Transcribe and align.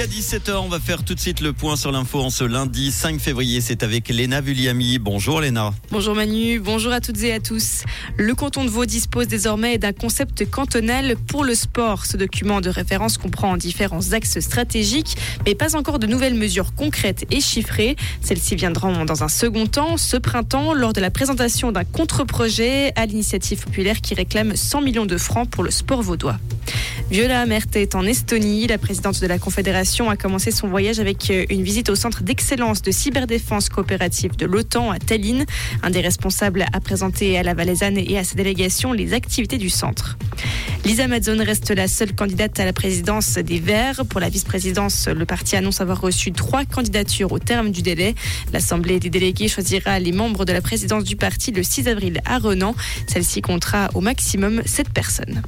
À 0.00 0.06
17h, 0.06 0.56
on 0.56 0.68
va 0.68 0.80
faire 0.80 1.04
tout 1.04 1.14
de 1.14 1.20
suite 1.20 1.42
le 1.42 1.52
point 1.52 1.76
sur 1.76 1.92
l'info 1.92 2.20
en 2.20 2.30
ce 2.30 2.42
lundi 2.42 2.90
5 2.90 3.20
février. 3.20 3.60
C'est 3.60 3.82
avec 3.82 4.08
Léna 4.08 4.40
Vulliami. 4.40 4.98
Bonjour 4.98 5.42
Léna. 5.42 5.74
Bonjour 5.90 6.14
Manu, 6.14 6.58
bonjour 6.58 6.90
à 6.90 7.02
toutes 7.02 7.22
et 7.22 7.34
à 7.34 7.38
tous. 7.38 7.84
Le 8.16 8.34
canton 8.34 8.64
de 8.64 8.70
Vaud 8.70 8.86
dispose 8.86 9.28
désormais 9.28 9.76
d'un 9.76 9.92
concept 9.92 10.50
cantonal 10.50 11.16
pour 11.28 11.44
le 11.44 11.54
sport. 11.54 12.06
Ce 12.06 12.16
document 12.16 12.62
de 12.62 12.70
référence 12.70 13.18
comprend 13.18 13.58
différents 13.58 14.12
axes 14.12 14.40
stratégiques, 14.40 15.18
mais 15.44 15.54
pas 15.54 15.76
encore 15.76 15.98
de 15.98 16.06
nouvelles 16.06 16.32
mesures 16.34 16.74
concrètes 16.74 17.26
et 17.30 17.42
chiffrées. 17.42 17.94
Celles-ci 18.22 18.56
viendront 18.56 19.04
dans 19.04 19.22
un 19.22 19.28
second 19.28 19.66
temps, 19.66 19.98
ce 19.98 20.16
printemps, 20.16 20.72
lors 20.72 20.94
de 20.94 21.02
la 21.02 21.10
présentation 21.10 21.72
d'un 21.72 21.84
contre-projet 21.84 22.92
à 22.96 23.04
l'initiative 23.04 23.64
populaire 23.64 24.00
qui 24.00 24.14
réclame 24.14 24.56
100 24.56 24.80
millions 24.80 25.06
de 25.06 25.18
francs 25.18 25.50
pour 25.50 25.62
le 25.62 25.70
sport 25.70 26.00
vaudois. 26.00 26.38
Viola 27.10 27.40
Amerte 27.40 27.74
est 27.76 27.94
en 27.94 28.04
Estonie. 28.04 28.66
La 28.68 28.78
présidente 28.78 29.20
de 29.20 29.26
la 29.26 29.38
Confédération 29.38 30.10
a 30.10 30.16
commencé 30.16 30.50
son 30.50 30.68
voyage 30.68 31.00
avec 31.00 31.30
euh, 31.30 31.44
une 31.50 31.62
visite 31.62 31.90
au 31.90 31.96
centre 31.96 32.22
d'excellence 32.22 32.82
de 32.82 32.92
cyberdéfense 32.92 33.68
coopérative 33.68 34.36
de 34.36 34.46
l'OTAN 34.46 34.90
à 34.92 34.98
Tallinn. 34.98 35.44
Un 35.82 35.90
des 35.90 36.00
responsables 36.00 36.66
a 36.72 36.80
présenté 36.80 37.36
à 37.36 37.42
la 37.42 37.54
Valaisanne 37.54 37.98
et 37.98 38.16
à 38.16 38.24
sa 38.24 38.36
délégation 38.36 38.92
les 38.92 39.12
activités 39.12 39.58
du 39.58 39.70
centre. 39.70 40.18
Lisa 40.90 41.06
Mazzone 41.06 41.42
reste 41.42 41.70
la 41.70 41.86
seule 41.86 42.16
candidate 42.16 42.58
à 42.58 42.64
la 42.64 42.72
présidence 42.72 43.34
des 43.34 43.60
Verts. 43.60 44.04
Pour 44.06 44.18
la 44.18 44.28
vice-présidence, 44.28 45.06
le 45.06 45.24
parti 45.24 45.54
annonce 45.54 45.80
avoir 45.80 46.00
reçu 46.00 46.32
trois 46.32 46.64
candidatures 46.64 47.30
au 47.30 47.38
terme 47.38 47.70
du 47.70 47.80
délai. 47.80 48.16
L'Assemblée 48.52 48.98
des 48.98 49.08
délégués 49.08 49.46
choisira 49.46 50.00
les 50.00 50.10
membres 50.10 50.44
de 50.44 50.52
la 50.52 50.60
présidence 50.60 51.04
du 51.04 51.14
parti 51.14 51.52
le 51.52 51.62
6 51.62 51.86
avril 51.86 52.20
à 52.24 52.38
Renan. 52.38 52.74
Celle-ci 53.06 53.40
comptera 53.40 53.88
au 53.94 54.00
maximum 54.00 54.62
sept 54.66 54.88
personnes. 54.88 55.42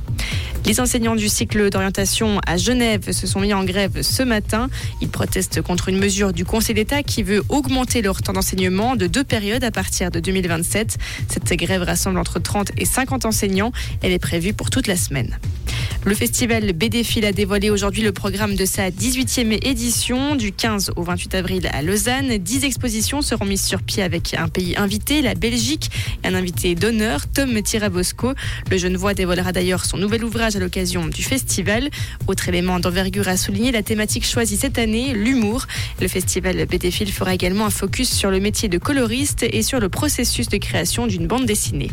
Les 0.64 0.78
enseignants 0.78 1.16
du 1.16 1.28
cycle 1.28 1.70
d'orientation 1.70 2.38
à 2.47 2.56
Genève 2.56 3.11
se 3.11 3.27
sont 3.27 3.41
mis 3.41 3.52
en 3.52 3.64
grève 3.64 4.02
ce 4.02 4.22
matin. 4.22 4.70
Ils 5.00 5.09
protestent 5.09 5.61
contre 5.61 5.88
une 5.88 5.98
mesure 5.98 6.33
du 6.33 6.45
Conseil 6.45 6.77
d'État 6.77 7.02
qui 7.02 7.24
veut 7.24 7.42
augmenter 7.48 8.00
leur 8.00 8.22
temps 8.22 8.33
d'enseignement 8.33 8.95
de 8.95 9.08
deux 9.08 9.24
périodes 9.24 9.64
à 9.64 9.72
partir 9.72 10.12
de 10.12 10.20
2027. 10.20 10.98
Cette 11.28 11.52
grève 11.58 11.83
rassemble 11.83 12.20
entre 12.20 12.39
30 12.39 12.70
et 12.77 12.84
50 12.84 13.24
enseignants. 13.24 13.72
Elle 14.02 14.12
est 14.12 14.20
prévue 14.20 14.52
pour 14.52 14.70
toute 14.70 14.86
la 14.86 14.97
semaine. 14.97 15.31
semaine. 15.33 15.92
Le 16.05 16.17
festival 16.17 16.72
BDFIL 16.72 17.25
a 17.25 17.31
dévoilé 17.31 17.70
aujourd'hui 17.70 18.03
le 18.03 18.11
programme 18.11 18.56
de 18.56 18.64
sa 18.64 18.91
18e 18.91 19.64
édition 19.64 20.34
du 20.34 20.50
15 20.50 20.91
au 20.97 21.05
28 21.05 21.36
avril 21.36 21.70
à 21.72 21.81
Lausanne. 21.81 22.39
10 22.39 22.64
expositions 22.64 23.22
seront 23.22 23.45
mises 23.45 23.64
sur 23.64 23.83
pied 23.84 24.03
avec 24.03 24.34
un 24.34 24.48
pays 24.48 24.75
invité, 24.77 25.23
la 25.23 25.36
Belgique, 25.36 25.92
et 26.25 26.27
un 26.27 26.34
invité 26.34 26.75
d'honneur, 26.75 27.28
Tom 27.28 27.62
Tirabosco. 27.62 28.33
Le 28.69 28.78
jeune 28.78 28.97
voix 28.97 29.14
dévoilera 29.14 29.53
d'ailleurs 29.53 29.84
son 29.84 29.97
nouvel 29.97 30.25
ouvrage 30.25 30.56
à 30.56 30.58
l'occasion 30.58 31.06
du 31.06 31.23
festival. 31.23 31.89
Autre 32.27 32.48
élément 32.48 32.80
d'envergure 32.80 33.28
à 33.28 33.36
souligner, 33.36 33.70
la 33.70 33.84
thématique 33.84 34.27
choisie 34.27 34.56
cette 34.56 34.78
année, 34.78 35.12
l'humour. 35.14 35.67
Le 36.00 36.08
festival 36.08 36.67
BDFIL 36.67 37.12
fera 37.12 37.33
également 37.33 37.67
un 37.67 37.70
focus 37.70 38.11
sur 38.11 38.33
le 38.33 38.41
métier 38.41 38.69
de 38.69 38.78
coloriste 38.78 39.45
et 39.48 39.62
sur 39.62 39.78
le 39.78 39.89
processus 39.89 40.48
de 40.48 40.56
création 40.56 41.06
d'une 41.06 41.28
bande 41.28 41.47
dessinée. 41.47 41.92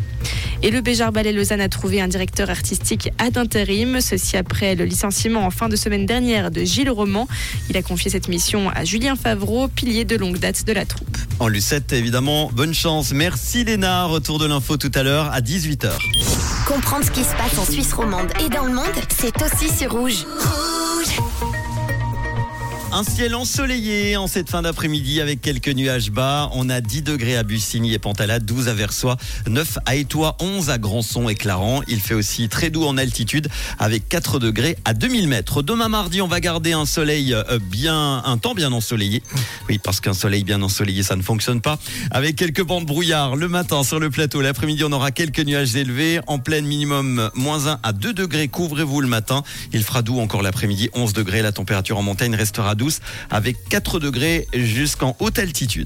Et 0.62 0.70
le 0.70 0.82
Béjar 0.82 1.10
Ballet 1.10 1.32
Lausanne 1.32 1.62
a 1.62 1.68
trouvé 1.70 2.02
un 2.02 2.08
directeur 2.08 2.50
artistique 2.50 3.10
ad 3.16 3.38
intérim. 3.38 3.99
Ceci 4.00 4.36
après 4.36 4.74
le 4.74 4.84
licenciement 4.84 5.44
en 5.44 5.50
fin 5.50 5.68
de 5.68 5.76
semaine 5.76 6.06
dernière 6.06 6.50
de 6.50 6.62
Gilles 6.62 6.90
Roman. 6.90 7.28
Il 7.68 7.76
a 7.76 7.82
confié 7.82 8.10
cette 8.10 8.28
mission 8.28 8.70
à 8.70 8.84
Julien 8.84 9.16
Favreau, 9.16 9.68
pilier 9.68 10.04
de 10.04 10.16
longue 10.16 10.38
date 10.38 10.64
de 10.64 10.72
la 10.72 10.84
troupe. 10.84 11.16
En 11.38 11.48
Lucette, 11.48 11.92
évidemment, 11.92 12.50
bonne 12.52 12.74
chance. 12.74 13.12
Merci 13.12 13.64
Léna. 13.64 14.04
Retour 14.04 14.38
de 14.38 14.46
l'info 14.46 14.76
tout 14.76 14.92
à 14.94 15.02
l'heure 15.02 15.30
à 15.32 15.40
18h. 15.40 15.90
Comprendre 16.66 17.04
ce 17.04 17.10
qui 17.10 17.24
se 17.24 17.34
passe 17.36 17.58
en 17.58 17.64
Suisse 17.64 17.92
romande 17.92 18.28
et 18.44 18.48
dans 18.48 18.64
le 18.64 18.72
monde, 18.72 18.86
c'est 19.08 19.34
aussi 19.42 19.68
sur 19.74 19.92
Rouge. 19.92 20.24
Un 22.92 23.04
ciel 23.04 23.36
ensoleillé 23.36 24.16
en 24.16 24.26
cette 24.26 24.50
fin 24.50 24.62
d'après-midi 24.62 25.20
avec 25.20 25.40
quelques 25.40 25.68
nuages 25.68 26.10
bas. 26.10 26.50
On 26.54 26.68
a 26.68 26.80
10 26.80 27.02
degrés 27.02 27.36
à 27.36 27.44
Bussigny 27.44 27.94
et 27.94 28.00
Pantalade, 28.00 28.44
12 28.44 28.66
à 28.66 28.74
Versoix, 28.74 29.16
9 29.46 29.78
à 29.86 29.94
Étoile, 29.94 30.32
11 30.40 30.70
à 30.70 30.78
Grandson 30.78 31.28
et 31.28 31.36
Clarence. 31.36 31.84
Il 31.86 32.00
fait 32.00 32.14
aussi 32.14 32.48
très 32.48 32.68
doux 32.68 32.84
en 32.84 32.96
altitude 32.96 33.48
avec 33.78 34.08
4 34.08 34.40
degrés 34.40 34.76
à 34.84 34.92
2000 34.92 35.28
mètres. 35.28 35.62
Demain 35.62 35.88
mardi, 35.88 36.20
on 36.20 36.26
va 36.26 36.40
garder 36.40 36.72
un 36.72 36.84
soleil 36.84 37.32
euh, 37.32 37.60
bien, 37.62 38.24
un 38.24 38.38
temps 38.38 38.54
bien 38.54 38.72
ensoleillé. 38.72 39.22
Oui, 39.68 39.78
parce 39.78 40.00
qu'un 40.00 40.12
soleil 40.12 40.42
bien 40.42 40.60
ensoleillé, 40.60 41.04
ça 41.04 41.14
ne 41.14 41.22
fonctionne 41.22 41.60
pas. 41.60 41.78
Avec 42.10 42.34
quelques 42.34 42.64
bancs 42.64 42.80
de 42.80 42.86
brouillard 42.86 43.36
le 43.36 43.46
matin 43.46 43.84
sur 43.84 44.00
le 44.00 44.10
plateau. 44.10 44.40
L'après-midi, 44.40 44.82
on 44.82 44.90
aura 44.90 45.12
quelques 45.12 45.40
nuages 45.40 45.76
élevés. 45.76 46.18
En 46.26 46.40
pleine 46.40 46.66
minimum, 46.66 47.30
moins 47.36 47.68
1 47.68 47.78
à 47.84 47.92
2 47.92 48.12
degrés. 48.12 48.48
Couvrez-vous 48.48 49.00
le 49.00 49.08
matin. 49.08 49.44
Il 49.72 49.84
fera 49.84 50.02
doux 50.02 50.18
encore 50.18 50.42
l'après-midi, 50.42 50.90
11 50.92 51.12
degrés. 51.12 51.40
La 51.40 51.52
température 51.52 51.96
en 51.96 52.02
montagne 52.02 52.34
restera 52.34 52.74
avec 53.30 53.56
4 53.68 54.00
degrés 54.00 54.46
jusqu'en 54.54 55.16
haute 55.20 55.38
altitude. 55.38 55.70